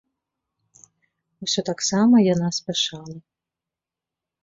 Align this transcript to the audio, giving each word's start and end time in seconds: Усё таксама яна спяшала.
Усё 1.47 1.61
таксама 1.69 2.25
яна 2.33 2.47
спяшала. 2.61 3.15